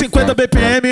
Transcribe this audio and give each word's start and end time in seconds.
150 0.00 0.34
BPM, 0.34 0.89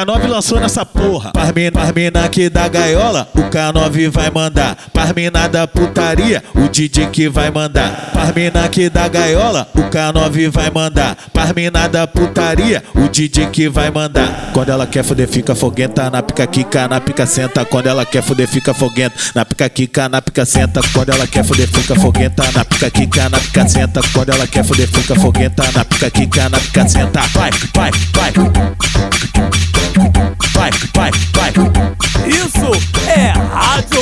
K9 0.00 0.26
lançou 0.28 0.58
nessa 0.58 0.86
porra. 0.86 1.30
Parmina, 1.32 1.72
parmina 1.72 2.24
aqui 2.24 2.48
da 2.48 2.66
gaiola, 2.68 3.28
o 3.34 3.42
K9 3.50 4.08
vai 4.08 4.30
mandar. 4.30 4.74
Parmina 4.94 5.46
da 5.46 5.66
putaria, 5.68 6.42
o 6.54 6.68
DJ 6.68 7.08
que 7.08 7.28
vai 7.28 7.50
mandar. 7.50 8.10
Parmina 8.10 8.64
aqui 8.64 8.88
da 8.88 9.06
gaiola, 9.08 9.68
o 9.74 9.80
K9 9.90 10.48
vai 10.48 10.70
mandar. 10.70 11.18
Parmina 11.34 11.86
da 11.86 12.06
putaria, 12.06 12.82
o 12.94 13.08
DJ 13.10 13.48
que 13.48 13.68
vai 13.68 13.90
mandar. 13.90 14.50
Quando 14.54 14.70
ela 14.70 14.86
quer 14.86 15.04
foder, 15.04 15.28
fica 15.28 15.54
foguenta. 15.54 16.08
Na 16.08 16.22
pica 16.22 16.46
quica, 16.46 16.88
na 16.88 16.98
pica 16.98 17.26
senta. 17.26 17.62
Quando 17.66 17.88
ela 17.88 18.06
quer 18.06 18.22
foder, 18.22 18.48
fica 18.48 18.72
foguenta. 18.72 19.20
Na 19.34 19.44
pica 19.44 19.68
quica, 19.68 20.08
na 20.08 20.22
pica 20.22 20.46
senta. 20.46 20.80
Quando 20.94 21.10
ela 21.10 21.26
quer 21.26 21.44
foder, 21.44 21.68
fica 21.68 21.94
foguenta. 21.94 22.42
Na 22.52 22.64
pica 22.64 22.90
quica, 22.90 23.28
na 23.28 23.38
pica 23.38 23.68
senta. 23.68 24.00
Quando 24.14 24.30
ela 24.30 24.46
quer 24.46 24.64
foder, 24.64 24.88
fica 24.88 25.14
foguenta. 25.14 25.62
Na 25.74 25.84
pica 25.84 26.10
quica, 26.10 26.48
na 26.48 26.58
pica 26.58 26.88
senta. 26.88 27.20
Vai, 27.34 27.50
vai. 27.74 27.90
Vai, 28.14 28.32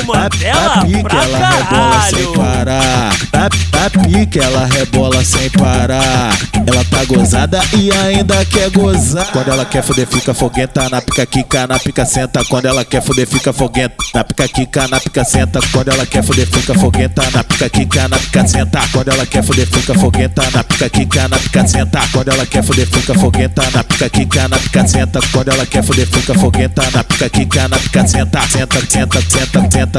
Mandela 0.09 0.85
pique 0.85 1.03
pra 1.03 1.23
ela 1.23 1.49
rebola 1.49 2.09
sem 2.09 2.33
parar. 2.33 3.15
Na, 3.31 3.49
na 3.79 3.89
pique 3.89 4.39
ela 4.39 4.65
rebola 4.65 5.23
sem 5.23 5.49
parar. 5.51 6.37
Ela 6.65 6.83
tá 6.85 7.05
gozada 7.05 7.61
e 7.77 7.91
ainda 7.91 8.43
quer 8.45 8.69
gozar. 8.71 9.27
Quando 9.31 9.49
ela 9.49 9.65
quer 9.65 9.83
foder, 9.83 10.07
fica 10.07 10.33
foguenta. 10.33 10.89
Na 10.89 11.01
pica 11.01 11.25
quica, 11.25 11.67
na 11.67 11.79
pica 11.79 12.05
senta. 12.05 12.43
Quando 12.45 12.65
ela 12.65 12.83
quer 12.83 13.01
foder, 13.01 13.27
fica 13.27 13.53
foguenta. 13.53 14.03
Na 14.13 14.23
pica 14.23 14.47
quica, 14.47 14.87
na 14.87 14.99
pica 14.99 15.23
senta. 15.23 15.59
Quando 15.71 15.89
ela 15.89 16.05
quer 16.05 16.23
foder, 16.23 16.47
fica 16.47 16.73
foguenta. 16.73 17.23
Na 17.31 17.43
pica 17.43 17.69
quica, 17.69 18.07
na 18.07 18.17
pica 18.17 18.47
senta. 18.47 18.81
Quando 18.91 19.09
ela 19.09 19.25
quer 19.25 19.43
foder, 19.43 19.67
fica 19.67 19.93
foguenta. 19.93 20.43
Na 20.51 20.63
pica 20.63 20.89
quica, 20.89 21.27
na 21.27 21.37
pica 21.37 21.67
senta. 21.67 22.01
Quando 22.11 22.29
ela 22.29 22.45
quer 22.45 22.63
foder, 22.63 22.87
fica 22.87 23.13
foguenta. 23.13 23.63
Na 23.71 23.83
pica 23.83 24.09
quica, 24.09 24.47
na 24.47 24.57
pica 24.57 24.87
senta. 24.87 25.19
Quando 25.31 25.49
ela 25.49 25.65
quer 25.65 25.83
foder, 25.83 26.07
fica 26.07 26.33
foguenta. 26.33 26.83
Na 26.91 27.03
pica 27.03 27.29
quica, 27.29 27.67
na 27.67 27.77
pica 27.77 28.07
senta. 28.07 28.41
Senta, 28.49 28.79
senta, 28.89 29.21
senta, 29.21 29.69
senta, 29.71 29.98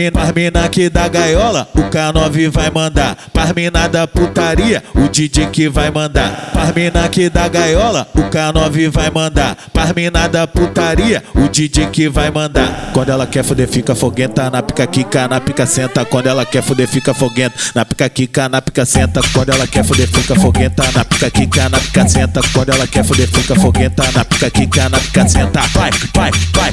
Parmina, 0.00 0.12
parmina 0.12 0.64
aqui 0.64 0.88
da 0.88 1.08
gaiola, 1.08 1.68
o 1.74 1.80
K9 1.80 2.48
vai 2.48 2.70
mandar. 2.70 3.16
Parmina 3.34 3.86
da 3.86 4.06
putaria, 4.06 4.82
o 4.94 5.08
DJ 5.08 5.46
que 5.48 5.68
vai 5.68 5.90
mandar. 5.90 6.50
Parmina 6.54 7.04
aqui 7.04 7.28
da 7.28 7.46
gaiola, 7.48 8.08
o 8.14 8.20
K9 8.20 8.88
vai 8.88 9.10
mandar. 9.10 9.56
Parmina 9.74 10.26
da 10.26 10.46
putaria, 10.46 11.22
o 11.34 11.48
DJ 11.48 11.88
que 11.88 12.08
vai 12.08 12.30
mandar. 12.30 12.90
Quando 12.94 13.10
ela 13.10 13.26
quer 13.26 13.44
foder, 13.44 13.68
fica 13.68 13.94
foguenta. 13.94 14.48
Na 14.48 14.62
pica 14.62 14.86
quica, 14.86 15.28
na 15.28 15.38
pica 15.38 15.66
senta. 15.66 16.02
Quando 16.06 16.28
ela 16.28 16.46
quer 16.46 16.62
foder, 16.62 16.88
fica 16.88 17.12
foguenta. 17.12 17.62
Na 17.74 17.84
pica 17.84 18.08
quica, 18.08 18.48
na 18.48 18.62
pica 18.62 18.86
senta. 18.86 19.20
Quando 19.34 19.50
ela 19.50 19.66
quer 19.66 19.84
foder, 19.84 20.08
fica 20.08 20.34
foguenta. 20.34 20.82
Na 20.94 21.04
pica 21.04 21.30
quica, 21.30 21.68
na 21.68 21.78
pica 21.78 22.08
senta. 22.08 22.40
Quando 22.54 22.70
ela 22.70 22.86
quer 22.86 23.04
foder, 23.04 23.28
fica 23.28 23.54
foguenta. 23.54 24.04
Na 24.12 24.24
pica 24.24 24.50
quica, 24.50 24.88
na 24.88 24.98
pica 24.98 25.28
senta. 25.28 25.60
Vai, 25.74 25.90
vai, 26.14 26.30
vai. 26.54 26.72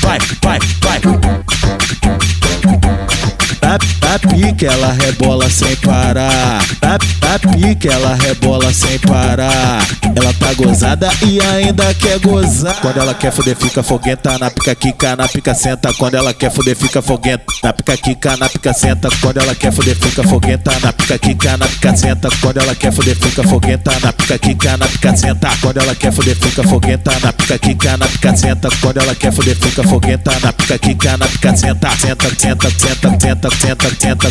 Vai, 0.00 0.18
vai, 0.42 0.58
vai. 0.82 0.87
Pique 4.48 4.66
ela 4.66 4.92
rebola 4.92 5.50
sem 5.50 5.76
parar. 5.76 6.64
Na, 6.82 6.98
na 7.22 7.38
pique 7.38 7.88
ela 7.88 8.14
rebola 8.14 8.72
sem 8.72 8.98
parar. 9.00 9.86
Ela 10.16 10.32
tá 10.34 10.52
gozada 10.54 11.10
e 11.26 11.40
ainda 11.40 11.92
quer 11.94 12.18
gozar. 12.18 12.74
Quando 12.80 12.98
ela 12.98 13.14
quer 13.14 13.30
foder, 13.30 13.56
fica 13.56 13.82
foguenta. 13.82 14.38
Na 14.38 14.50
pica 14.50 14.74
quica, 14.74 15.16
na 15.16 15.28
pica 15.28 15.54
senta. 15.54 15.92
Quando 15.92 16.14
ela 16.14 16.32
quer 16.32 16.50
foder, 16.50 16.76
fica 16.76 17.02
foguenta. 17.02 17.52
Na 17.62 17.72
pica 17.72 17.96
quica, 17.96 18.36
na 18.36 18.48
pica 18.48 18.72
senta. 18.72 19.08
Quando 19.20 19.38
ela 19.38 19.54
quer 19.54 19.72
foder, 19.72 19.96
fica 19.96 20.22
foguenta. 20.22 20.72
Na 20.80 20.92
pica 20.92 21.18
quica, 21.18 21.56
na 21.56 21.66
pica 21.66 21.96
senta. 21.96 22.28
Quando 22.40 22.58
ela 22.58 22.74
quer 22.74 22.92
foder, 22.92 23.16
fica 23.16 23.42
foguenta. 23.42 23.92
Na 24.00 24.12
pica 24.12 24.38
quica, 24.38 24.76
na 24.76 24.86
pica 24.86 25.16
senta. 25.16 25.50
Quando 25.60 25.76
ela 25.78 25.94
quer 25.94 26.12
foder, 26.12 26.36
fica 26.36 26.62
foguenta. 26.62 27.12
Na 27.20 27.32
pica 27.32 27.58
quica, 27.58 27.96
na 27.96 28.06
pica 28.06 28.36
senta. 28.36 28.68
Quando 28.80 28.98
ela 28.98 29.14
quer 29.14 29.32
foder, 29.32 29.56
fica 29.56 29.82
foguenta. 29.82 30.32
Na 30.40 30.52
pica 30.52 30.78
quica, 30.78 31.16
na 31.16 31.26
pica 31.26 31.56
senta. 31.56 31.90
Senta, 31.98 32.30
senta, 32.38 32.70
senta, 32.70 33.10
senta, 33.18 33.50
senta, 33.50 33.90
senta, 34.00 34.30